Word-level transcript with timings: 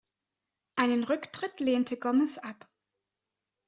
Einen 0.77 1.03
Rücktritt 1.03 1.59
lehnte 1.59 1.95
Gomes 1.99 2.39
ab. 2.39 2.67